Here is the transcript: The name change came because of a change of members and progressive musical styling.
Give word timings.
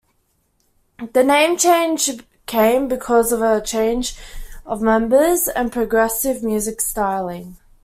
The 1.13 1.23
name 1.23 1.57
change 1.57 2.09
came 2.47 2.87
because 2.87 3.31
of 3.31 3.43
a 3.43 3.61
change 3.61 4.17
of 4.65 4.81
members 4.81 5.47
and 5.47 5.71
progressive 5.71 6.41
musical 6.41 6.83
styling. 6.83 7.57